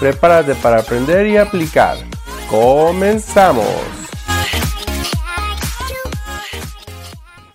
Prepárate 0.00 0.56
para 0.56 0.80
aprender 0.80 1.24
y 1.28 1.36
aplicar. 1.36 1.96
¡Comenzamos! 2.50 3.64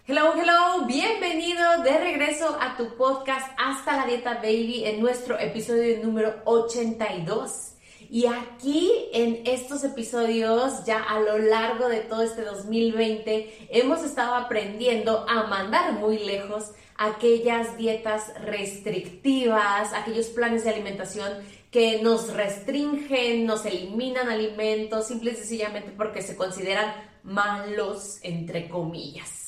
Hello, 0.07 0.33
hello, 0.35 0.85
bienvenido 0.87 1.83
de 1.83 1.97
regreso 1.97 2.57
a 2.59 2.77
tu 2.77 2.95
podcast 2.95 3.51
Hasta 3.57 3.97
la 3.97 4.05
Dieta 4.05 4.35
Baby 4.35 4.85
en 4.85 5.01
nuestro 5.01 5.37
episodio 5.37 6.01
número 6.01 6.35
82. 6.45 7.73
Y 8.09 8.25
aquí 8.25 8.89
en 9.13 9.41
estos 9.45 9.83
episodios, 9.83 10.85
ya 10.85 11.03
a 11.03 11.19
lo 11.19 11.37
largo 11.37 11.89
de 11.89 11.99
todo 11.99 12.23
este 12.23 12.43
2020, 12.43 13.67
hemos 13.69 14.01
estado 14.01 14.33
aprendiendo 14.33 15.25
a 15.27 15.43
mandar 15.47 15.91
muy 15.91 16.17
lejos 16.19 16.71
aquellas 16.97 17.77
dietas 17.77 18.33
restrictivas, 18.41 19.93
aquellos 19.93 20.27
planes 20.27 20.63
de 20.63 20.71
alimentación 20.71 21.31
que 21.71 22.01
nos 22.01 22.33
restringen, 22.33 23.45
nos 23.45 23.65
eliminan 23.65 24.29
alimentos, 24.29 25.07
simple 25.07 25.31
y 25.31 25.35
sencillamente 25.35 25.91
porque 25.95 26.21
se 26.21 26.35
consideran 26.35 26.93
malos, 27.23 28.19
entre 28.23 28.67
comillas. 28.67 29.39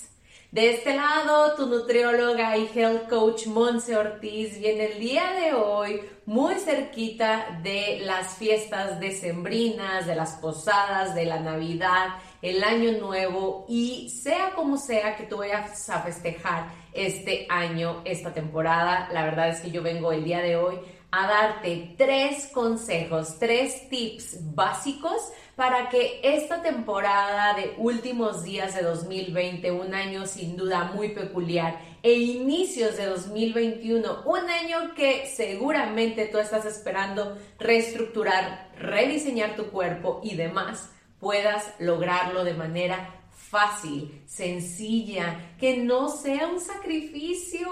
De 0.52 0.70
este 0.72 0.94
lado, 0.96 1.56
tu 1.56 1.66
nutrióloga 1.66 2.58
y 2.58 2.70
health 2.76 3.08
coach 3.08 3.48
Monse 3.48 3.96
Ortiz 3.96 4.60
viene 4.60 4.88
el 4.88 5.00
día 5.00 5.32
de 5.32 5.54
hoy 5.54 6.02
muy 6.26 6.56
cerquita 6.56 7.62
de 7.64 8.02
las 8.04 8.36
fiestas 8.36 9.00
decembrinas, 9.00 10.06
de 10.08 10.16
las 10.16 10.34
posadas, 10.34 11.16
de 11.16 11.24
la 11.24 11.40
Navidad, 11.40 12.16
el 12.42 12.66
Año 12.66 13.00
Nuevo 13.00 13.66
y 13.70 14.10
sea 14.10 14.52
como 14.54 14.78
sea 14.78 15.16
que 15.16 15.24
tú 15.24 15.38
vayas 15.38 15.90
a 15.90 16.02
festejar 16.02 16.66
este 16.92 17.48
año, 17.50 18.02
esta 18.04 18.34
temporada, 18.34 19.08
la 19.14 19.24
verdad 19.24 19.48
es 19.48 19.62
que 19.62 19.72
yo 19.72 19.82
vengo 19.82 20.12
el 20.12 20.26
día 20.26 20.40
de 20.40 20.58
hoy 20.58 20.80
a 21.12 21.28
darte 21.28 21.94
tres 21.98 22.50
consejos, 22.54 23.38
tres 23.38 23.90
tips 23.90 24.56
básicos 24.56 25.32
para 25.56 25.90
que 25.90 26.22
esta 26.24 26.62
temporada 26.62 27.54
de 27.54 27.76
últimos 27.78 28.44
días 28.44 28.74
de 28.74 28.82
2020, 28.82 29.72
un 29.72 29.94
año 29.94 30.26
sin 30.26 30.56
duda 30.56 30.92
muy 30.96 31.10
peculiar, 31.10 31.80
e 32.02 32.14
inicios 32.14 32.98
de 32.98 33.06
2021, 33.06 34.24
un 34.26 34.50
año 34.50 34.96
que 34.96 35.28
seguramente 35.28 36.26
tú 36.26 36.40
estás 36.40 36.66
esperando 36.66 37.38
reestructurar, 37.60 38.70
rediseñar 38.78 39.56
tu 39.56 39.68
cuerpo 39.68 40.22
y 40.24 40.36
demás, 40.36 40.90
puedas 41.20 41.74
lograrlo 41.78 42.44
de 42.44 42.56
manera 42.56 43.21
fácil, 43.52 44.24
sencilla, 44.26 45.56
que 45.60 45.78
no 45.78 46.08
sea 46.08 46.48
un 46.48 46.62
sacrificio. 46.62 47.68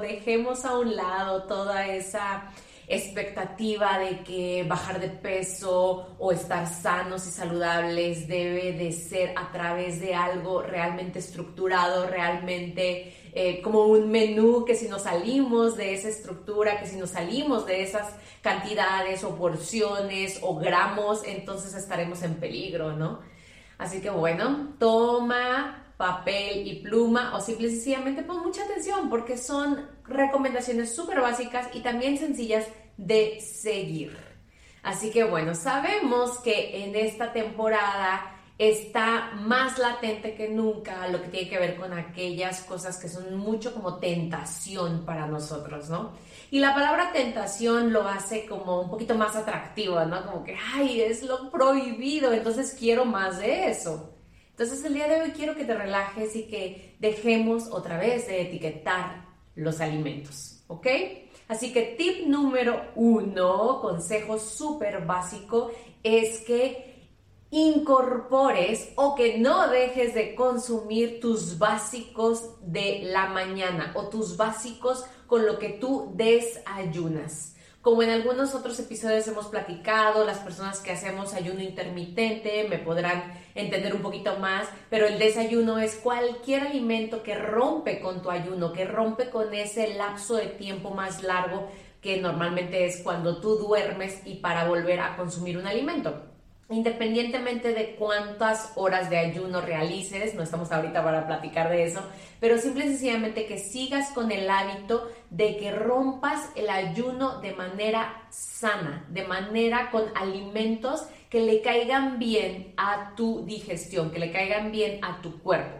Dejemos 0.00 0.64
a 0.64 0.78
un 0.78 0.96
lado 0.96 1.42
toda 1.42 1.86
esa 1.86 2.50
expectativa 2.88 3.98
de 3.98 4.20
que 4.20 4.64
bajar 4.66 5.00
de 5.00 5.08
peso 5.08 6.16
o 6.18 6.32
estar 6.32 6.66
sanos 6.66 7.26
y 7.26 7.30
saludables 7.30 8.26
debe 8.26 8.72
de 8.72 8.90
ser 8.92 9.34
a 9.36 9.52
través 9.52 10.00
de 10.00 10.14
algo 10.14 10.62
realmente 10.62 11.18
estructurado, 11.18 12.06
realmente 12.06 13.14
eh, 13.34 13.62
como 13.62 13.84
un 13.84 14.10
menú, 14.10 14.64
que 14.64 14.74
si 14.74 14.88
nos 14.88 15.02
salimos 15.02 15.76
de 15.76 15.94
esa 15.94 16.08
estructura, 16.08 16.80
que 16.80 16.86
si 16.86 16.96
nos 16.96 17.10
salimos 17.10 17.66
de 17.66 17.82
esas 17.82 18.14
cantidades 18.40 19.24
o 19.24 19.36
porciones 19.36 20.38
o 20.42 20.56
gramos, 20.56 21.22
entonces 21.24 21.74
estaremos 21.74 22.22
en 22.22 22.34
peligro, 22.34 22.92
¿no? 22.92 23.20
Así 23.82 24.00
que 24.00 24.10
bueno, 24.10 24.74
toma 24.78 25.94
papel 25.96 26.68
y 26.68 26.82
pluma 26.82 27.34
o 27.34 27.40
simplemente 27.40 28.22
pon 28.22 28.40
mucha 28.40 28.62
atención 28.62 29.10
porque 29.10 29.36
son 29.36 29.88
recomendaciones 30.04 30.94
súper 30.94 31.20
básicas 31.20 31.68
y 31.72 31.80
también 31.80 32.16
sencillas 32.16 32.64
de 32.96 33.40
seguir. 33.40 34.16
Así 34.84 35.10
que 35.10 35.24
bueno, 35.24 35.56
sabemos 35.56 36.38
que 36.44 36.84
en 36.84 36.94
esta 36.94 37.32
temporada 37.32 38.31
está 38.58 39.32
más 39.34 39.78
latente 39.78 40.34
que 40.34 40.48
nunca 40.48 41.08
lo 41.08 41.22
que 41.22 41.28
tiene 41.28 41.48
que 41.48 41.58
ver 41.58 41.76
con 41.76 41.92
aquellas 41.92 42.62
cosas 42.62 42.98
que 42.98 43.08
son 43.08 43.36
mucho 43.36 43.74
como 43.74 43.98
tentación 43.98 45.04
para 45.04 45.26
nosotros, 45.26 45.88
¿no? 45.90 46.12
Y 46.50 46.60
la 46.60 46.74
palabra 46.74 47.12
tentación 47.12 47.92
lo 47.92 48.06
hace 48.06 48.46
como 48.46 48.82
un 48.82 48.90
poquito 48.90 49.14
más 49.14 49.34
atractivo, 49.36 50.04
¿no? 50.04 50.24
Como 50.26 50.44
que, 50.44 50.56
ay, 50.74 51.00
es 51.00 51.22
lo 51.22 51.50
prohibido, 51.50 52.32
entonces 52.32 52.76
quiero 52.78 53.04
más 53.04 53.38
de 53.38 53.70
eso. 53.70 54.14
Entonces 54.50 54.84
el 54.84 54.94
día 54.94 55.08
de 55.08 55.22
hoy 55.22 55.30
quiero 55.30 55.54
que 55.54 55.64
te 55.64 55.74
relajes 55.74 56.36
y 56.36 56.46
que 56.46 56.96
dejemos 57.00 57.68
otra 57.70 57.98
vez 57.98 58.26
de 58.26 58.42
etiquetar 58.42 59.24
los 59.54 59.80
alimentos, 59.80 60.62
¿ok? 60.68 60.86
Así 61.48 61.72
que 61.72 61.96
tip 61.98 62.26
número 62.26 62.92
uno, 62.94 63.80
consejo 63.80 64.38
súper 64.38 65.04
básico, 65.04 65.70
es 66.02 66.40
que 66.42 66.91
incorpores 67.52 68.92
o 68.96 69.14
que 69.14 69.38
no 69.38 69.68
dejes 69.68 70.14
de 70.14 70.34
consumir 70.34 71.20
tus 71.20 71.58
básicos 71.58 72.54
de 72.62 73.02
la 73.04 73.26
mañana 73.26 73.92
o 73.94 74.08
tus 74.08 74.38
básicos 74.38 75.04
con 75.26 75.44
lo 75.44 75.58
que 75.58 75.68
tú 75.68 76.12
desayunas. 76.14 77.54
Como 77.82 78.02
en 78.02 78.08
algunos 78.08 78.54
otros 78.54 78.80
episodios 78.80 79.28
hemos 79.28 79.48
platicado, 79.48 80.24
las 80.24 80.38
personas 80.38 80.80
que 80.80 80.92
hacemos 80.92 81.34
ayuno 81.34 81.60
intermitente 81.60 82.66
me 82.70 82.78
podrán 82.78 83.34
entender 83.54 83.94
un 83.94 84.00
poquito 84.00 84.38
más, 84.38 84.66
pero 84.88 85.06
el 85.06 85.18
desayuno 85.18 85.78
es 85.78 85.96
cualquier 85.96 86.62
alimento 86.62 87.22
que 87.22 87.34
rompe 87.34 88.00
con 88.00 88.22
tu 88.22 88.30
ayuno, 88.30 88.72
que 88.72 88.86
rompe 88.86 89.28
con 89.28 89.52
ese 89.52 89.92
lapso 89.94 90.36
de 90.36 90.46
tiempo 90.46 90.92
más 90.92 91.22
largo 91.22 91.68
que 92.00 92.18
normalmente 92.18 92.86
es 92.86 93.02
cuando 93.02 93.42
tú 93.42 93.56
duermes 93.56 94.22
y 94.24 94.36
para 94.36 94.66
volver 94.66 95.00
a 95.00 95.16
consumir 95.16 95.58
un 95.58 95.66
alimento 95.66 96.31
independientemente 96.72 97.72
de 97.72 97.94
cuántas 97.96 98.72
horas 98.76 99.10
de 99.10 99.18
ayuno 99.18 99.60
realices, 99.60 100.34
no 100.34 100.42
estamos 100.42 100.72
ahorita 100.72 101.02
para 101.04 101.26
platicar 101.26 101.70
de 101.70 101.84
eso, 101.84 102.00
pero 102.40 102.58
simple 102.58 102.86
y 102.86 102.88
sencillamente 102.88 103.46
que 103.46 103.58
sigas 103.58 104.10
con 104.10 104.32
el 104.32 104.48
hábito 104.48 105.10
de 105.30 105.56
que 105.56 105.72
rompas 105.72 106.50
el 106.56 106.70
ayuno 106.70 107.40
de 107.40 107.54
manera 107.54 108.26
sana, 108.30 109.06
de 109.08 109.24
manera 109.24 109.90
con 109.90 110.04
alimentos 110.14 111.06
que 111.30 111.40
le 111.40 111.62
caigan 111.62 112.18
bien 112.18 112.74
a 112.76 113.14
tu 113.16 113.44
digestión, 113.44 114.10
que 114.10 114.18
le 114.18 114.30
caigan 114.30 114.70
bien 114.70 115.04
a 115.04 115.22
tu 115.22 115.40
cuerpo. 115.40 115.78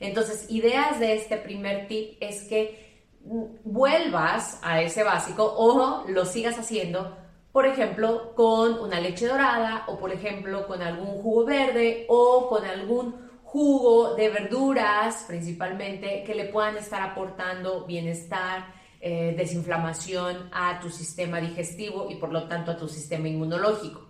Entonces, 0.00 0.50
ideas 0.50 1.00
de 1.00 1.14
este 1.14 1.36
primer 1.36 1.88
tip 1.88 2.16
es 2.20 2.42
que 2.42 2.86
vuelvas 3.64 4.60
a 4.62 4.80
ese 4.82 5.02
básico 5.02 5.54
o 5.56 6.04
lo 6.08 6.24
sigas 6.24 6.58
haciendo 6.58 7.16
por 7.56 7.64
ejemplo, 7.64 8.34
con 8.34 8.78
una 8.80 9.00
leche 9.00 9.26
dorada 9.26 9.84
o 9.86 9.98
por 9.98 10.12
ejemplo 10.12 10.66
con 10.66 10.82
algún 10.82 11.22
jugo 11.22 11.46
verde 11.46 12.04
o 12.06 12.50
con 12.50 12.66
algún 12.66 13.14
jugo 13.44 14.14
de 14.14 14.28
verduras 14.28 15.24
principalmente 15.26 16.22
que 16.22 16.34
le 16.34 16.48
puedan 16.48 16.76
estar 16.76 17.00
aportando 17.00 17.86
bienestar, 17.86 18.66
eh, 19.00 19.34
desinflamación 19.38 20.50
a 20.52 20.78
tu 20.80 20.90
sistema 20.90 21.40
digestivo 21.40 22.08
y 22.10 22.16
por 22.16 22.30
lo 22.30 22.46
tanto 22.46 22.72
a 22.72 22.76
tu 22.76 22.88
sistema 22.88 23.26
inmunológico. 23.26 24.06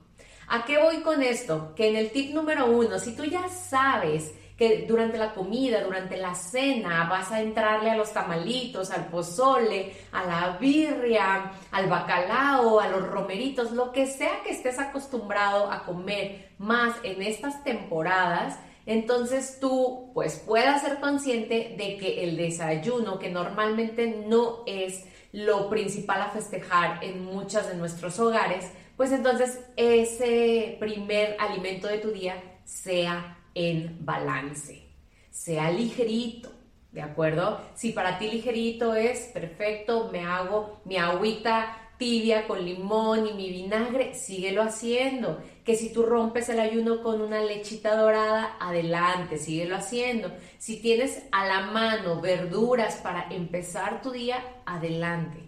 ¿A 0.48 0.64
qué 0.64 0.82
voy 0.82 1.02
con 1.02 1.22
esto? 1.22 1.72
Que 1.76 1.90
en 1.90 1.94
el 1.94 2.10
tip 2.10 2.34
número 2.34 2.66
uno, 2.66 2.98
si 2.98 3.14
tú 3.14 3.26
ya 3.26 3.48
sabes 3.48 4.34
que 4.56 4.86
durante 4.88 5.18
la 5.18 5.34
comida, 5.34 5.82
durante 5.82 6.16
la 6.16 6.34
cena, 6.34 7.06
vas 7.10 7.30
a 7.30 7.42
entrarle 7.42 7.90
a 7.90 7.96
los 7.96 8.12
tamalitos, 8.12 8.90
al 8.90 9.06
pozole, 9.06 9.92
a 10.12 10.24
la 10.24 10.56
birria, 10.58 11.52
al 11.70 11.88
bacalao, 11.88 12.80
a 12.80 12.88
los 12.88 13.06
romeritos, 13.06 13.72
lo 13.72 13.92
que 13.92 14.06
sea 14.06 14.42
que 14.42 14.50
estés 14.50 14.78
acostumbrado 14.78 15.70
a 15.70 15.84
comer 15.84 16.48
más 16.58 16.94
en 17.02 17.20
estas 17.20 17.62
temporadas, 17.64 18.58
entonces 18.86 19.58
tú 19.60 20.10
pues 20.14 20.42
puedas 20.46 20.82
ser 20.82 21.00
consciente 21.00 21.74
de 21.76 21.98
que 21.98 22.24
el 22.24 22.36
desayuno, 22.36 23.18
que 23.18 23.30
normalmente 23.30 24.24
no 24.26 24.62
es 24.64 25.04
lo 25.32 25.68
principal 25.68 26.22
a 26.22 26.30
festejar 26.30 27.04
en 27.04 27.24
muchos 27.24 27.68
de 27.68 27.74
nuestros 27.74 28.18
hogares, 28.18 28.70
pues 28.96 29.12
entonces 29.12 29.60
ese 29.76 30.78
primer 30.80 31.36
alimento 31.38 31.88
de 31.88 31.98
tu 31.98 32.10
día 32.10 32.42
sea 32.64 33.35
en 33.56 34.04
balance. 34.04 34.82
Sea 35.30 35.70
ligerito, 35.70 36.52
¿de 36.92 37.00
acuerdo? 37.00 37.60
Si 37.74 37.92
para 37.92 38.18
ti 38.18 38.30
ligerito 38.30 38.94
es 38.94 39.30
perfecto, 39.32 40.10
me 40.12 40.20
hago 40.20 40.80
mi 40.84 40.98
agüita 40.98 41.86
tibia 41.96 42.46
con 42.46 42.62
limón 42.62 43.26
y 43.26 43.32
mi 43.32 43.50
vinagre, 43.50 44.14
síguelo 44.14 44.62
haciendo. 44.62 45.42
que 45.64 45.74
si 45.74 45.92
tú 45.92 46.04
rompes 46.04 46.48
el 46.48 46.60
ayuno 46.60 47.02
con 47.02 47.20
una 47.20 47.40
lechita 47.40 47.96
dorada, 47.96 48.56
adelante, 48.60 49.36
síguelo 49.36 49.74
haciendo. 49.74 50.30
Si 50.58 50.80
tienes 50.80 51.24
a 51.32 51.44
la 51.46 51.62
mano 51.62 52.20
verduras 52.20 52.96
para 52.96 53.26
empezar 53.30 54.00
tu 54.00 54.12
día, 54.12 54.38
adelante. 54.64 55.45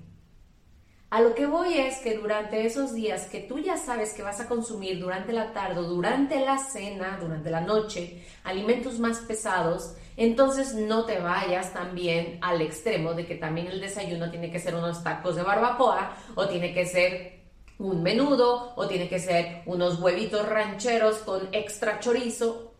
A 1.10 1.22
lo 1.22 1.34
que 1.34 1.46
voy 1.46 1.72
es 1.78 1.98
que 2.00 2.18
durante 2.18 2.66
esos 2.66 2.92
días 2.92 3.26
que 3.28 3.40
tú 3.40 3.58
ya 3.58 3.78
sabes 3.78 4.12
que 4.12 4.22
vas 4.22 4.40
a 4.40 4.46
consumir 4.46 5.00
durante 5.00 5.32
la 5.32 5.54
tarde, 5.54 5.80
durante 5.80 6.38
la 6.40 6.58
cena, 6.58 7.16
durante 7.18 7.50
la 7.50 7.62
noche, 7.62 8.22
alimentos 8.44 8.98
más 8.98 9.20
pesados, 9.20 9.94
entonces 10.18 10.74
no 10.74 11.06
te 11.06 11.18
vayas 11.18 11.72
también 11.72 12.38
al 12.42 12.60
extremo 12.60 13.14
de 13.14 13.24
que 13.24 13.36
también 13.36 13.68
el 13.68 13.80
desayuno 13.80 14.30
tiene 14.30 14.50
que 14.50 14.58
ser 14.58 14.74
unos 14.74 15.02
tacos 15.02 15.34
de 15.34 15.42
barbacoa 15.42 16.14
o 16.34 16.46
tiene 16.46 16.74
que 16.74 16.84
ser 16.84 17.40
un 17.78 18.02
menudo 18.02 18.74
o 18.76 18.86
tiene 18.86 19.08
que 19.08 19.18
ser 19.18 19.62
unos 19.64 19.98
huevitos 20.00 20.46
rancheros 20.46 21.18
con 21.18 21.48
extra 21.52 22.00
chorizo. 22.00 22.74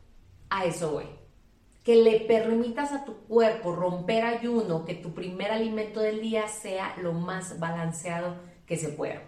A 0.51 0.67
eso 0.67 0.91
voy. 0.91 1.18
Que 1.88 1.96
le 1.96 2.20
permitas 2.20 2.93
a 2.93 3.06
tu 3.06 3.14
cuerpo 3.20 3.75
romper 3.75 4.23
ayuno, 4.23 4.85
que 4.85 4.93
tu 4.93 5.14
primer 5.14 5.50
alimento 5.50 6.00
del 6.00 6.20
día 6.20 6.46
sea 6.46 6.94
lo 7.00 7.14
más 7.14 7.58
balanceado 7.58 8.37
que 8.67 8.76
se 8.76 8.90
pueda. 8.90 9.23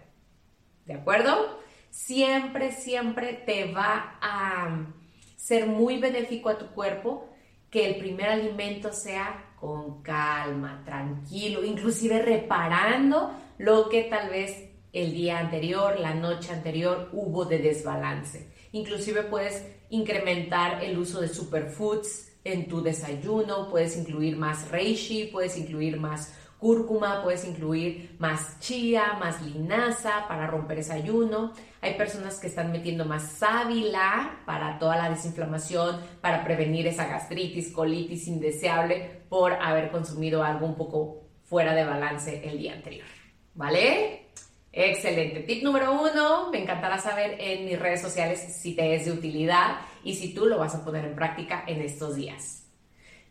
¿De 0.85 0.93
acuerdo? 0.93 1.59
Siempre, 1.89 2.73
siempre 2.73 3.33
te 3.33 3.73
va 3.73 4.19
a 4.21 4.93
ser 5.37 5.69
muy 5.69 5.97
benéfico 5.97 6.51
a 6.51 6.59
tu 6.59 6.67
cuerpo 6.73 7.31
que 7.71 7.87
el 7.87 7.97
primer 7.97 8.29
alimento 8.29 8.93
sea 8.93 9.55
con 9.59 10.03
calma, 10.03 10.83
tranquilo, 10.85 11.65
inclusive 11.65 12.21
reparando 12.21 13.33
lo 13.57 13.89
que 13.89 14.03
tal 14.03 14.29
vez 14.29 14.69
el 14.93 15.15
día 15.15 15.39
anterior, 15.39 15.99
la 15.99 16.13
noche 16.13 16.53
anterior 16.53 17.09
hubo 17.15 17.47
de 17.47 17.57
desbalance. 17.57 18.53
Inclusive 18.73 19.23
puedes 19.23 19.67
incrementar 19.89 20.85
el 20.85 20.99
uso 20.99 21.23
de 21.23 21.29
superfoods 21.29 22.30
en 22.45 22.69
tu 22.69 22.83
desayuno, 22.83 23.69
puedes 23.69 23.97
incluir 23.97 24.37
más 24.37 24.71
reishi, 24.71 25.27
puedes 25.27 25.57
incluir 25.59 25.99
más 25.99 26.35
cúrcuma, 26.61 27.23
puedes 27.23 27.45
incluir 27.47 28.17
más 28.19 28.61
chía, 28.61 29.15
más 29.19 29.41
linaza 29.43 30.29
para 30.29 30.47
romper 30.47 30.79
ese 30.81 30.93
ayuno. 30.93 31.53
Hay 31.81 31.95
personas 31.95 32.39
que 32.39 32.49
están 32.49 32.71
metiendo 32.71 33.07
más 33.07 33.23
sábila 33.23 34.43
para 34.45 34.79
toda 34.79 34.97
la 34.97 35.09
desinflamación, 35.09 36.01
para 36.21 36.45
prevenir 36.45 36.87
esa 36.87 37.07
gastritis, 37.07 37.73
colitis 37.73 38.29
indeseable 38.29 39.23
por 39.29 39.55
haber 39.55 39.91
consumido 39.91 40.45
algo 40.45 40.67
un 40.67 40.77
poco 40.77 41.23
fuera 41.45 41.75
de 41.75 41.85
balance 41.85 42.47
el 42.47 42.59
día 42.59 42.75
anterior. 42.75 43.07
¿Vale? 43.55 44.27
Excelente. 44.73 45.41
Tip 45.41 45.65
número 45.65 45.93
uno, 45.93 46.51
me 46.51 46.63
encantará 46.63 46.99
saber 46.99 47.37
en 47.41 47.65
mis 47.65 47.79
redes 47.79 48.01
sociales 48.01 48.39
si 48.61 48.75
te 48.77 48.95
es 48.95 49.07
de 49.07 49.13
utilidad 49.13 49.79
y 50.05 50.15
si 50.15 50.35
tú 50.35 50.47
lo 50.47 50.59
vas 50.59 50.75
a 50.75 50.85
poner 50.85 51.05
en 51.05 51.15
práctica 51.15 51.65
en 51.67 51.81
estos 51.83 52.17
días. 52.17 52.65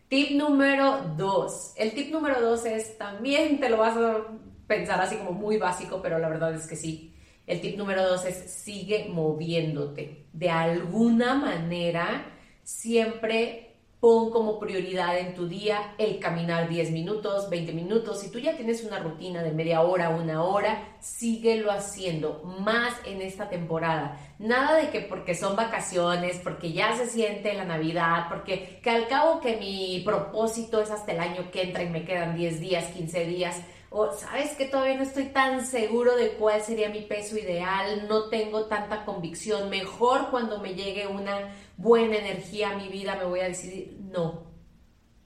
Tip 0.08 0.32
número 0.32 1.14
dos. 1.16 1.74
El 1.76 1.94
tip 1.94 2.12
número 2.12 2.42
dos 2.42 2.66
es, 2.66 2.98
también 2.98 3.60
te 3.60 3.70
lo 3.70 3.78
vas 3.78 3.96
a 3.96 4.26
pensar 4.66 5.00
así 5.02 5.18
como 5.18 5.32
muy 5.32 5.58
básico, 5.58 6.02
pero 6.02 6.18
la 6.18 6.30
verdad 6.30 6.54
es 6.56 6.68
que 6.68 6.76
sí. 6.76 7.14
El 7.46 7.62
tip 7.62 7.78
número 7.78 8.08
dos 8.08 8.26
es, 8.26 8.52
sigue 8.52 9.08
moviéndote. 9.10 10.26
De 10.34 10.50
alguna 10.50 11.36
manera, 11.36 12.26
siempre 12.64 13.69
Pon 14.00 14.32
como 14.32 14.60
prioridad 14.60 15.18
en 15.18 15.34
tu 15.36 15.50
día 15.50 15.94
el 15.98 16.20
caminar 16.20 16.70
10 16.70 16.92
minutos, 16.92 17.50
20 17.50 17.74
minutos. 17.74 18.22
Si 18.22 18.32
tú 18.32 18.40
ya 18.40 18.56
tienes 18.56 18.86
una 18.86 19.00
rutina 19.00 19.44
de 19.44 19.52
media 19.52 19.82
hora, 19.82 20.10
una 20.10 20.42
hora, 20.42 20.96
síguelo 21.02 21.70
haciendo 21.70 22.42
más 22.62 22.94
en 23.06 23.22
esta 23.22 23.50
temporada. 23.50 24.18
Nada 24.40 24.78
de 24.78 24.90
que 24.90 25.02
porque 25.02 25.36
son 25.36 25.58
vacaciones, 25.58 26.40
porque 26.42 26.72
ya 26.72 26.96
se 26.96 27.08
siente 27.08 27.54
la 27.56 27.66
Navidad, 27.66 28.28
porque 28.30 28.80
que 28.82 28.90
al 28.90 29.10
cabo 29.10 29.42
que 29.42 29.58
mi 29.58 30.02
propósito 30.06 30.80
es 30.80 30.92
hasta 30.92 31.12
el 31.12 31.20
año 31.20 31.52
que 31.52 31.64
entra 31.64 31.84
y 31.84 31.90
me 31.90 32.06
quedan 32.06 32.38
10 32.38 32.62
días, 32.62 32.86
15 32.94 33.26
días 33.26 33.62
o 33.92 34.12
sabes 34.12 34.52
que 34.56 34.66
todavía 34.66 34.96
no 34.96 35.04
estoy 35.04 35.26
tan 35.26 35.66
seguro 35.66 36.16
de 36.16 36.34
cuál 36.34 36.62
sería 36.62 36.90
mi 36.90 37.02
peso 37.02 37.38
ideal, 37.38 38.08
no 38.08 38.30
tengo 38.30 38.66
tanta 38.66 39.06
convicción, 39.06 39.70
mejor 39.70 40.30
cuando 40.30 40.60
me 40.60 40.76
llegue 40.76 41.08
una 41.08 41.56
buena 41.78 42.18
energía 42.18 42.72
a 42.72 42.76
mi 42.76 42.88
vida 42.88 43.16
me 43.16 43.26
voy 43.26 43.40
a 43.40 43.48
decidir, 43.48 43.98
no. 44.00 44.44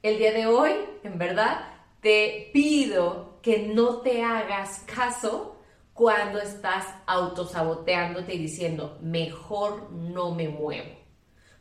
El 0.01 0.17
día 0.17 0.33
de 0.33 0.47
hoy, 0.47 0.71
en 1.03 1.17
verdad, 1.17 1.67
te 2.01 2.49
pido 2.53 3.39
que 3.41 3.67
no 3.67 3.97
te 4.01 4.23
hagas 4.23 4.79
caso 4.85 5.57
cuando 5.93 6.39
estás 6.39 6.85
autosaboteándote 7.05 8.33
y 8.33 8.39
diciendo, 8.39 8.97
mejor 9.01 9.91
no 9.91 10.33
me 10.33 10.49
muevo 10.49 11.02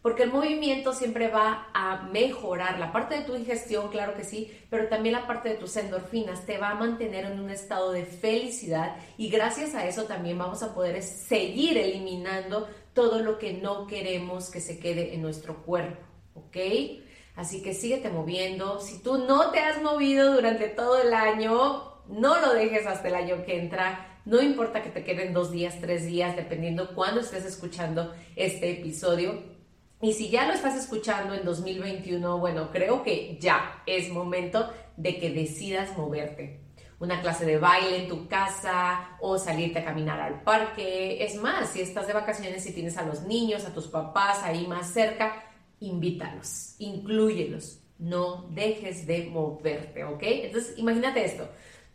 porque 0.03 0.25
el 0.25 0.33
movimiento 0.33 0.93
siempre 0.93 1.29
va 1.29 1.69
a 1.73 2.03
mejorar 2.13 2.79
la 2.81 2.93
parte 2.93 3.17
de 3.17 3.25
tu 3.25 3.35
digestión, 3.35 3.89
claro 3.89 4.15
que 4.15 4.25
sí, 4.25 4.53
pero 4.69 4.89
también 4.89 5.15
la 5.15 5.29
parte 5.29 5.49
de 5.51 5.55
tus 5.55 5.77
endorfinas 5.77 6.45
te 6.45 6.59
va 6.59 6.71
a 6.71 6.75
mantener 6.75 7.25
en 7.25 7.39
un 7.39 7.51
estado 7.51 7.93
de 7.93 8.05
felicidad 8.05 8.97
y 9.17 9.31
gracias 9.31 9.77
a 9.77 9.87
eso 9.87 10.05
también 10.05 10.37
vamos 10.37 10.63
a 10.65 10.75
poder 10.75 11.01
seguir 11.03 11.79
eliminando 11.79 12.69
todo 12.93 13.21
lo 13.21 13.39
que 13.39 13.53
no 13.55 13.87
queremos 13.87 14.51
que 14.51 14.61
se 14.61 14.81
quede 14.81 15.15
en 15.15 15.23
nuestro 15.23 15.63
cuerpo, 15.63 16.05
¿ok? 16.35 16.57
Así 17.37 17.63
que 17.63 17.73
síguete 17.73 18.11
moviendo. 18.11 18.81
Si 18.81 19.03
tú 19.03 19.17
no 19.17 19.53
te 19.53 19.61
has 19.61 19.81
movido 19.81 20.35
durante 20.35 20.69
todo 20.69 21.01
el 21.01 21.15
año, 21.15 22.03
no 22.09 22.41
lo 22.41 22.53
dejes 22.53 22.87
hasta 22.87 23.09
el 23.09 23.15
año 23.15 23.45
que 23.47 23.59
entra. 23.59 24.21
No 24.27 24.43
importa 24.43 24.83
que 24.83 24.91
te 24.91 25.03
queden 25.03 25.33
dos 25.33 25.51
días, 25.51 25.81
tres 25.81 26.05
días, 26.05 26.37
dependiendo 26.37 26.95
cuándo 26.95 27.21
estés 27.21 27.47
escuchando 27.47 28.13
este 28.37 28.71
episodio 28.71 29.52
y 30.03 30.13
si 30.15 30.31
ya 30.31 30.49
lo 30.49 30.53
estás 30.53 30.77
escuchando 30.77 31.33
en 31.33 31.45
2021, 31.45 32.39
bueno, 32.39 32.71
creo 32.73 33.05
que 33.05 33.39
ya 33.41 33.85
es 33.87 34.11
momento 34.11 34.69
de 34.97 35.21
que 35.21 35.31
decidas 35.31 35.97
moverte. 35.97 36.61
Una 36.99 37.21
clase 37.21 37.47
de 37.47 37.59
baile 37.59 38.03
en 38.03 38.09
tu 38.09 38.27
casa 38.27 39.17
o 39.21 39.39
salirte 39.39 39.79
a 39.79 39.85
caminar 39.85 40.21
al 40.21 40.43
parque. 40.43 41.25
Es 41.25 41.37
más, 41.37 41.71
si 41.71 41.81
estás 41.81 42.09
de 42.09 42.15
vacaciones 42.15 42.67
y 42.67 42.73
tienes 42.73 42.99
a 42.99 43.07
los 43.07 43.23
niños, 43.23 43.65
a 43.65 43.73
tus 43.73 43.87
papás 43.87 44.43
ahí 44.43 44.67
más 44.67 44.93
cerca, 44.93 45.45
invítalos, 45.79 46.75
inclúyelos. 46.81 47.79
No 47.99 48.49
dejes 48.51 49.07
de 49.07 49.27
moverte, 49.27 50.03
¿ok? 50.03 50.23
Entonces, 50.23 50.77
imagínate 50.79 51.25
esto 51.25 51.49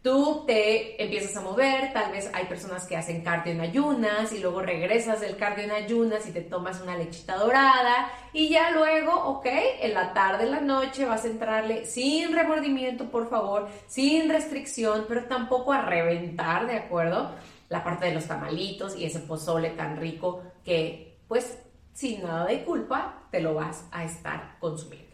tú 0.07 0.45
te 0.48 1.04
empiezas 1.04 1.35
a 1.35 1.42
mover, 1.42 1.92
tal 1.92 2.14
vez 2.14 2.31
hay 2.33 2.45
personas 2.45 2.87
que 2.87 2.95
hacen 2.95 3.23
cardio 3.23 3.52
en 3.52 3.59
ayunas 3.59 4.31
y 4.31 4.40
luego 4.40 4.61
regresas 4.61 5.19
del 5.19 5.35
cardio 5.35 5.66
en 5.66 5.71
ayunas 5.71 6.26
y 6.30 6.31
te 6.31 6.40
tomas 6.40 6.80
una 6.80 6.95
lechita 6.95 7.35
dorada 7.35 8.09
y 8.31 8.47
ya 8.47 8.71
luego, 8.71 9.11
ok, 9.14 9.45
en 9.81 9.94
la 9.94 10.14
tarde, 10.14 10.45
en 10.45 10.52
la 10.52 10.61
noche 10.61 11.04
vas 11.04 11.26
a 11.26 11.28
entrarle 11.28 11.85
sin 11.85 12.33
remordimiento, 12.33 13.11
por 13.11 13.30
favor, 13.30 13.68
sin 13.87 14.30
restricción, 14.30 15.07
pero 15.09 15.26
tampoco 15.26 15.73
a 15.73 15.81
reventar, 15.81 16.68
¿de 16.68 16.78
acuerdo? 16.78 17.31
La 17.68 17.83
parte 17.83 18.06
de 18.06 18.14
los 18.14 18.28
tamalitos 18.28 18.95
y 18.95 19.04
ese 19.04 19.19
pozole 19.19 19.71
tan 19.71 19.97
rico 19.97 20.42
que, 20.64 21.19
pues, 21.28 21.59
sin 21.92 22.23
nada 22.23 22.45
de 22.45 22.64
culpa, 22.64 23.28
te 23.30 23.42
lo 23.42 23.56
vas 23.56 23.83
a 23.92 24.06
estar 24.06 24.56
consumiendo. 24.59 25.14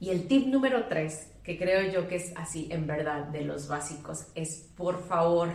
Y 0.00 0.08
el 0.08 0.26
tip 0.26 0.46
número 0.46 0.86
tres 0.86 1.32
que 1.48 1.56
creo 1.56 1.90
yo 1.90 2.06
que 2.06 2.16
es 2.16 2.34
así 2.36 2.68
en 2.70 2.86
verdad 2.86 3.28
de 3.28 3.40
los 3.40 3.68
básicos, 3.68 4.26
es 4.34 4.70
por 4.76 5.02
favor, 5.02 5.48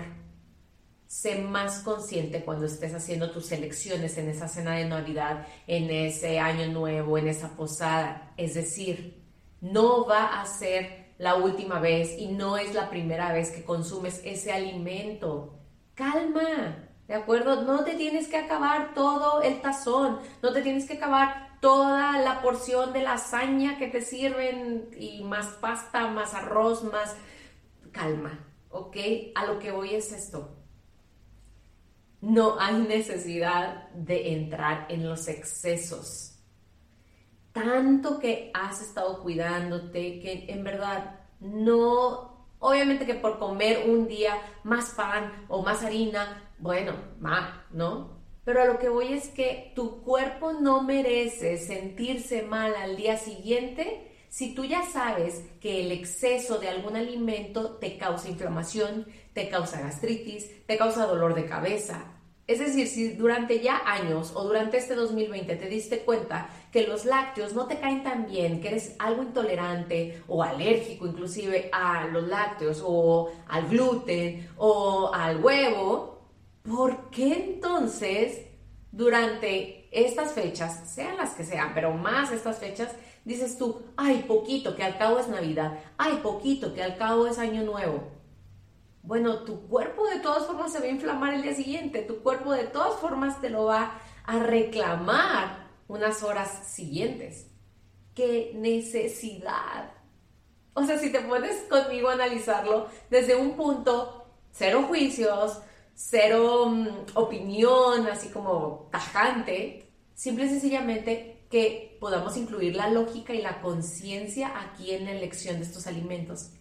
sé 1.05 1.38
más 1.38 1.83
consciente 1.83 2.43
cuando 2.43 2.65
estés 2.65 2.95
haciendo 2.95 3.29
tus 3.29 3.51
elecciones 3.51 4.17
en 4.17 4.27
esa 4.27 4.47
cena 4.47 4.75
de 4.75 4.85
Navidad, 4.85 5.45
en 5.67 5.91
ese 5.91 6.39
año 6.39 6.65
nuevo, 6.73 7.19
en 7.19 7.27
esa 7.27 7.50
posada. 7.50 8.33
Es 8.38 8.55
decir, 8.55 9.23
no 9.62 10.07
va 10.07 10.41
a 10.41 10.45
ser 10.47 11.13
la 11.19 11.35
última 11.35 11.79
vez 11.79 12.17
y 12.17 12.25
no 12.25 12.57
es 12.57 12.73
la 12.73 12.89
primera 12.89 13.31
vez 13.31 13.51
que 13.51 13.63
consumes 13.63 14.19
ese 14.25 14.51
alimento. 14.51 15.59
Calma, 15.93 16.89
¿de 17.07 17.13
acuerdo? 17.13 17.62
No 17.62 17.83
te 17.83 17.93
tienes 17.93 18.27
que 18.27 18.38
acabar 18.38 18.95
todo 18.95 19.43
el 19.43 19.62
tazón, 19.62 20.21
no 20.41 20.51
te 20.51 20.63
tienes 20.63 20.88
que 20.88 20.95
acabar 20.95 21.52
toda 21.63 22.20
la 22.20 22.41
porción 22.41 22.91
de 22.91 23.03
lasaña 23.03 23.77
que 23.77 23.88
te 23.88 24.01
sirven 24.01 24.89
y 24.98 25.24
más 25.24 25.48
pasta, 25.62 26.10
más 26.10 26.34
arroz, 26.34 26.84
más 26.84 27.15
calma, 27.93 28.38
¿ok? 28.70 28.98
A 29.34 29.46
lo 29.46 29.60
que 29.60 29.72
voy 29.72 29.96
es 29.96 30.12
esto. 30.12 30.58
No 32.20 32.60
hay 32.60 32.82
necesidad 32.82 33.89
de 33.91 34.34
entrar 34.34 34.88
en 34.89 35.08
los 35.08 35.29
excesos. 35.29 36.38
Tanto 37.53 38.20
que 38.20 38.51
has 38.53 38.82
estado 38.82 39.24
cuidándote 39.24 40.20
que 40.20 40.48
en 40.50 40.65
verdad 40.65 41.22
no, 41.39 42.46
obviamente 42.60 43.05
que 43.05 43.15
por 43.15 43.39
comer 43.39 43.89
un 43.89 44.05
día 44.10 44.34
más 44.65 44.89
pan 44.96 45.46
o 45.48 45.63
más 45.63 45.82
harina, 45.82 46.51
bueno, 46.60 46.93
ma, 47.22 47.65
¿no? 47.72 48.12
Pero 48.45 48.62
a 48.62 48.65
lo 48.65 48.79
que 48.79 48.89
voy 48.89 49.13
es 49.13 49.29
que 49.29 49.71
tu 49.75 50.01
cuerpo 50.03 50.53
no 50.53 50.83
merece 50.83 51.57
sentirse 51.57 52.41
mal 52.41 52.75
al 52.75 52.97
día 52.97 53.17
siguiente 53.17 54.09
si 54.33 54.55
tú 54.55 54.65
ya 54.65 54.81
sabes 54.81 55.43
que 55.62 55.81
el 55.81 55.91
exceso 55.91 56.57
de 56.57 56.67
algún 56.67 56.95
alimento 56.95 57.75
te 57.75 58.00
causa 58.00 58.29
inflamación, 58.29 59.05
te 59.33 59.47
causa 59.47 59.79
gastritis, 59.79 60.65
te 60.65 60.75
causa 60.75 61.05
dolor 61.05 61.35
de 61.35 61.45
cabeza. 61.45 62.13
Es 62.47 62.57
decir, 62.57 62.88
si 62.88 63.09
durante 63.13 63.62
ya 63.62 63.83
años 63.85 64.31
o 64.35 64.43
durante 64.43 64.77
este 64.77 64.95
2020 64.95 65.55
te 65.55 65.67
diste 65.67 66.00
cuenta 66.00 66.50
que 66.71 66.88
los 66.88 67.05
lácteos 67.05 67.53
no 67.53 67.67
te 67.67 67.79
caen 67.79 68.01
tan 68.01 68.25
bien, 68.25 68.59
que 68.59 68.69
eres 68.69 68.95
algo 68.97 69.21
intolerante 69.21 70.23
o 70.27 70.41
alérgico 70.41 71.05
inclusive 71.05 71.69
a 71.71 72.07
los 72.07 72.27
lácteos 72.27 72.83
o 72.83 73.31
al 73.47 73.69
gluten 73.69 74.50
o 74.57 75.12
al 75.13 75.43
huevo, 75.43 76.12
¿por 76.63 77.10
qué 77.10 77.34
entonces 77.34 78.48
durante 78.91 79.89
estas 79.91 80.34
fechas, 80.34 80.91
sean 80.91 81.17
las 81.17 81.36
que 81.36 81.43
sean, 81.43 81.74
pero 81.74 81.93
más 81.93 82.32
estas 82.32 82.60
fechas, 82.60 82.91
dices 83.25 83.58
tú, 83.58 83.82
ay, 83.98 84.25
poquito, 84.27 84.75
que 84.75 84.84
al 84.84 84.98
cabo 84.98 85.20
es 85.20 85.27
Navidad, 85.27 85.79
ay, 85.98 86.20
poquito, 86.24 86.74
que 86.74 86.84
al 86.84 86.98
cabo 86.98 87.27
es 87.27 87.38
Año 87.38 87.63
Nuevo? 87.63 88.13
bueno, 89.03 89.39
tu 89.39 89.67
cuerpo 89.67 90.08
de 90.08 90.20
todas 90.20 90.46
formas 90.48 90.72
se 90.72 90.79
va 90.79 90.86
a 90.86 90.89
inflamar 90.89 91.34
el 91.34 91.43
día 91.43 91.53
siguiente, 91.53 92.01
tu 92.03 92.24
cuerpo 92.24 92.53
de 92.53 92.63
todas 92.63 93.00
formas 93.00 93.39
te 93.41 93.50
lo 93.50 93.65
va 93.65 94.00
a 94.25 94.39
reclamar 94.39 95.67
unas 95.89 96.24
horas 96.24 96.50
siguientes. 96.65 97.48
¡Qué 98.15 98.53
necesidad! 98.55 99.91
O 100.74 100.86
sea, 100.86 100.98
si 100.98 101.12
te 101.12 101.20
pones 101.20 101.63
conmigo 101.63 102.10
a 102.10 102.13
analizarlo 102.13 102.88
desde 103.10 103.36
un 103.36 103.58
punto, 103.58 104.25
cero 104.51 104.86
juicios, 104.88 105.60
cero 105.95 106.67
mm, 106.69 106.88
opinión, 107.15 108.07
así 108.07 108.29
como 108.29 108.89
tajante, 108.91 109.89
simple 110.13 110.45
y 110.45 110.50
sencillamente 110.50 111.45
que 111.50 111.97
podamos 112.00 112.35
incluir 112.38 112.75
la 112.75 112.89
lógica 112.89 113.33
y 113.33 113.41
la 113.41 113.62
conciencia 113.62 114.59
aquí 114.59 114.91
en 114.91 115.05
la 115.05 115.12
elección 115.12 115.57
de 115.57 115.63
estos 115.63 115.88
alimentos 115.88 116.51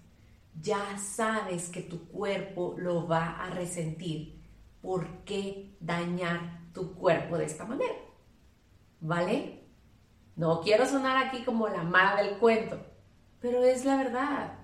ya 0.60 0.98
sabes 0.98 1.68
que 1.68 1.82
tu 1.82 2.08
cuerpo 2.08 2.74
lo 2.78 3.06
va 3.06 3.36
a 3.42 3.50
resentir. 3.50 4.40
¿Por 4.80 5.24
qué 5.24 5.76
dañar 5.80 6.60
tu 6.74 6.94
cuerpo 6.94 7.38
de 7.38 7.46
esta 7.46 7.64
manera? 7.64 7.94
¿Vale? 9.00 9.60
No 10.36 10.60
quiero 10.60 10.86
sonar 10.86 11.16
aquí 11.16 11.44
como 11.44 11.68
la 11.68 11.82
mala 11.82 12.22
del 12.22 12.38
cuento, 12.38 12.80
pero 13.40 13.62
es 13.62 13.84
la 13.84 13.96
verdad. 13.96 14.58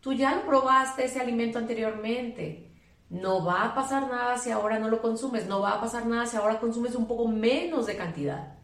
Tú 0.00 0.12
ya 0.12 0.34
lo 0.34 0.46
probaste 0.46 1.04
ese 1.04 1.20
alimento 1.20 1.58
anteriormente. 1.58 2.67
No 3.10 3.44
va 3.44 3.64
a 3.64 3.74
pasar 3.74 4.08
nada 4.08 4.36
si 4.36 4.50
ahora 4.50 4.78
no 4.78 4.88
lo 4.88 5.00
consumes. 5.00 5.46
No 5.46 5.60
va 5.60 5.72
a 5.72 5.80
pasar 5.80 6.06
nada 6.06 6.26
si 6.26 6.36
ahora 6.36 6.60
consumes 6.60 6.94
un 6.94 7.06
poco 7.06 7.28
menos 7.28 7.86
de 7.86 7.96
cantidad. 7.96 8.54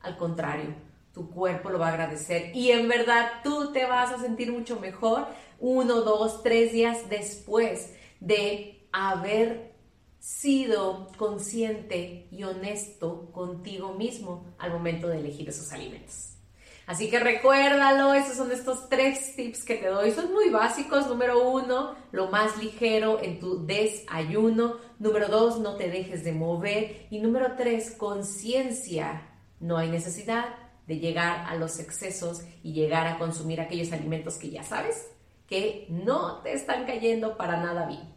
Al 0.00 0.16
contrario, 0.16 0.74
tu 1.12 1.30
cuerpo 1.30 1.70
lo 1.70 1.78
va 1.78 1.88
a 1.88 1.92
agradecer 1.92 2.54
y 2.54 2.70
en 2.70 2.88
verdad 2.88 3.28
tú 3.44 3.72
te 3.72 3.84
vas 3.84 4.10
a 4.10 4.18
sentir 4.18 4.50
mucho 4.50 4.80
mejor 4.80 5.26
uno, 5.60 6.00
dos, 6.00 6.42
tres 6.42 6.72
días 6.72 7.08
después 7.08 7.94
de 8.18 8.88
haber 8.90 9.72
sido 10.18 11.08
consciente 11.16 12.28
y 12.30 12.42
honesto 12.44 13.30
contigo 13.32 13.94
mismo 13.94 14.54
al 14.58 14.72
momento 14.72 15.08
de 15.08 15.18
elegir 15.18 15.48
esos 15.48 15.72
alimentos. 15.72 16.31
Así 16.92 17.08
que 17.08 17.18
recuérdalo, 17.18 18.12
esos 18.12 18.36
son 18.36 18.52
estos 18.52 18.90
tres 18.90 19.34
tips 19.34 19.64
que 19.64 19.76
te 19.76 19.86
doy. 19.86 20.10
Son 20.10 20.30
muy 20.30 20.50
básicos. 20.50 21.06
Número 21.06 21.48
uno, 21.48 21.96
lo 22.10 22.30
más 22.30 22.58
ligero 22.58 23.18
en 23.22 23.40
tu 23.40 23.64
desayuno. 23.64 24.76
Número 24.98 25.28
dos, 25.28 25.58
no 25.58 25.76
te 25.76 25.88
dejes 25.88 26.22
de 26.22 26.32
mover. 26.32 27.06
Y 27.08 27.20
número 27.20 27.56
tres, 27.56 27.92
conciencia. 27.96 29.26
No 29.58 29.78
hay 29.78 29.88
necesidad 29.88 30.54
de 30.86 30.98
llegar 30.98 31.46
a 31.48 31.54
los 31.54 31.78
excesos 31.78 32.42
y 32.62 32.74
llegar 32.74 33.06
a 33.06 33.16
consumir 33.16 33.62
aquellos 33.62 33.90
alimentos 33.90 34.36
que 34.36 34.50
ya 34.50 34.62
sabes 34.62 35.08
que 35.46 35.86
no 35.88 36.42
te 36.42 36.52
están 36.52 36.84
cayendo 36.84 37.38
para 37.38 37.56
nada 37.56 37.86
bien. 37.86 38.14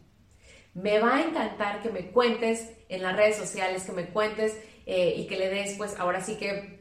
Me 0.73 0.99
va 0.99 1.15
a 1.15 1.21
encantar 1.21 1.81
que 1.81 1.91
me 1.91 2.11
cuentes 2.11 2.73
en 2.89 3.03
las 3.03 3.15
redes 3.15 3.37
sociales, 3.37 3.83
que 3.83 3.93
me 3.93 4.07
cuentes 4.07 4.59
eh, 4.85 5.13
y 5.15 5.27
que 5.27 5.37
le 5.37 5.47
des 5.47 5.77
pues 5.77 5.97
ahora 5.97 6.19
sí 6.19 6.35
que 6.35 6.74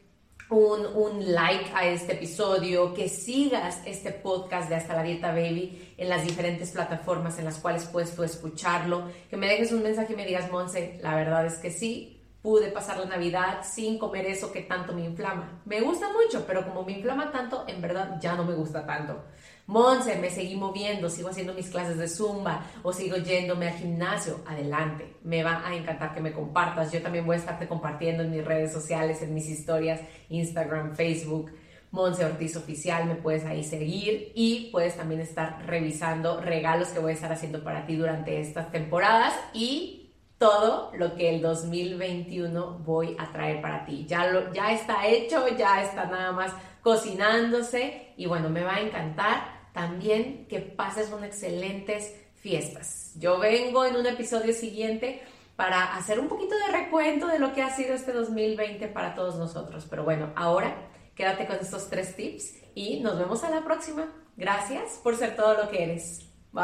un, 0.49 0.85
un, 0.85 1.33
like 1.33 1.71
a 1.73 1.87
este 1.87 2.13
episodio, 2.13 2.93
que 2.93 3.09
sigas 3.09 3.81
este 3.85 4.11
podcast 4.11 4.69
de 4.69 4.75
Hasta 4.75 4.95
la 4.95 5.03
Dieta 5.03 5.29
Baby 5.29 5.93
en 5.97 6.09
las 6.09 6.23
diferentes 6.23 6.71
plataformas 6.71 7.39
en 7.39 7.45
las 7.45 7.57
cuales 7.57 7.85
puedes 7.85 8.15
tú 8.15 8.23
escucharlo, 8.23 9.09
que 9.29 9.37
me 9.37 9.47
dejes 9.47 9.71
un 9.71 9.81
mensaje 9.81 10.13
y 10.13 10.15
me 10.15 10.25
digas, 10.25 10.51
Monse, 10.51 10.99
la 11.01 11.15
verdad 11.15 11.45
es 11.45 11.55
que 11.55 11.71
sí, 11.71 12.15
pude 12.45 12.69
pasar 12.69 12.99
la 12.99 13.05
Navidad 13.05 13.61
sin 13.63 13.97
comer 13.97 14.27
eso 14.27 14.51
que 14.51 14.61
tanto 14.61 14.93
me 14.93 15.03
inflama. 15.03 15.61
Me 15.65 15.81
gusta 15.81 16.05
mucho, 16.13 16.45
pero 16.45 16.63
como 16.63 16.83
me 16.83 16.91
inflama 16.91 17.31
tanto, 17.31 17.65
en 17.67 17.81
verdad 17.81 18.19
ya 18.21 18.35
no 18.35 18.45
me 18.45 18.53
gusta 18.53 18.85
tanto. 18.85 19.23
Monse, 19.67 20.15
me 20.17 20.29
seguí 20.29 20.55
moviendo, 20.55 21.09
sigo 21.09 21.29
haciendo 21.29 21.53
mis 21.53 21.69
clases 21.69 21.97
de 21.97 22.07
zumba 22.07 22.67
o 22.83 22.93
sigo 22.93 23.17
yéndome 23.17 23.67
al 23.67 23.77
gimnasio, 23.77 24.41
adelante. 24.45 25.15
Me 25.23 25.43
va 25.43 25.67
a 25.67 25.75
encantar 25.75 26.13
que 26.13 26.21
me 26.21 26.33
compartas. 26.33 26.91
Yo 26.91 27.01
también 27.01 27.25
voy 27.25 27.35
a 27.35 27.39
estarte 27.39 27.67
compartiendo 27.67 28.21
en 28.21 28.29
mis 28.29 28.45
redes 28.45 28.71
sociales, 28.71 29.23
en 29.23 29.33
mis 29.33 29.49
historias, 29.49 30.01
Instagram, 30.29 30.95
Facebook. 30.95 31.51
Monse 31.91 32.25
Ortiz 32.25 32.57
Oficial, 32.57 33.05
me 33.05 33.15
puedes 33.15 33.45
ahí 33.45 33.63
seguir 33.63 34.33
y 34.35 34.69
puedes 34.71 34.97
también 34.97 35.21
estar 35.21 35.65
revisando 35.65 36.41
regalos 36.41 36.89
que 36.89 36.99
voy 36.99 37.11
a 37.11 37.13
estar 37.13 37.31
haciendo 37.31 37.63
para 37.63 37.85
ti 37.85 37.95
durante 37.95 38.41
estas 38.41 38.69
temporadas 38.69 39.33
y 39.53 40.11
todo 40.37 40.91
lo 40.95 41.15
que 41.15 41.33
el 41.33 41.41
2021 41.41 42.79
voy 42.79 43.15
a 43.17 43.31
traer 43.31 43.61
para 43.61 43.85
ti. 43.85 44.05
Ya, 44.07 44.27
lo, 44.27 44.51
ya 44.53 44.73
está 44.73 45.07
hecho, 45.07 45.47
ya 45.57 45.81
está 45.81 46.05
nada 46.05 46.33
más 46.33 46.51
cocinándose 46.81 48.13
y 48.17 48.25
bueno, 48.25 48.49
me 48.49 48.63
va 48.63 48.75
a 48.75 48.81
encantar 48.81 49.54
también 49.75 50.47
que 50.47 50.61
pases 50.61 51.11
unas 51.11 51.25
excelentes 51.25 52.15
fiestas. 52.35 53.11
Yo 53.19 53.37
vengo 53.39 53.85
en 53.85 53.97
un 53.97 54.05
episodio 54.05 54.53
siguiente 54.53 55.21
para 55.57 55.95
hacer 55.97 56.17
un 56.17 56.29
poquito 56.29 56.55
de 56.55 56.71
recuento 56.71 57.27
de 57.27 57.39
lo 57.39 57.53
que 57.53 57.61
ha 57.61 57.75
sido 57.75 57.93
este 57.93 58.13
2020 58.13 58.87
para 58.87 59.13
todos 59.13 59.35
nosotros. 59.35 59.85
Pero 59.89 60.05
bueno, 60.05 60.31
ahora 60.37 60.73
quédate 61.13 61.45
con 61.45 61.57
estos 61.57 61.89
tres 61.89 62.15
tips 62.15 62.55
y 62.73 63.01
nos 63.01 63.19
vemos 63.19 63.43
a 63.43 63.49
la 63.49 63.65
próxima. 63.65 64.07
Gracias 64.37 64.99
por 65.03 65.17
ser 65.17 65.35
todo 65.35 65.55
lo 65.55 65.69
que 65.69 65.83
eres. 65.83 66.25
Bye 66.53 66.63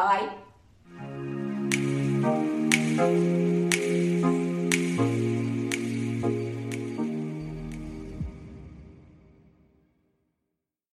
bye. 2.97 3.50